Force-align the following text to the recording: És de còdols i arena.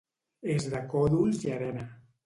És 0.53 0.65
de 0.71 0.81
còdols 0.95 1.47
i 1.49 1.57
arena. 1.61 1.89